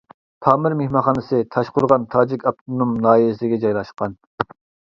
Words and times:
پامىر 0.45 0.75
مېھمانخانىسى 0.79 1.41
تاشقورغان 1.57 2.09
تاجىك 2.15 2.47
ئاپتونوم 2.53 2.99
ناھىيەسىگە 3.07 3.63
جايلاشقان. 3.67 4.21